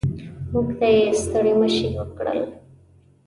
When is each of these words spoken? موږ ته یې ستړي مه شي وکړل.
موږ 0.51 0.67
ته 0.79 0.87
یې 0.95 1.03
ستړي 1.21 1.53
مه 1.59 1.67
شي 1.75 1.87
وکړل. 1.97 2.39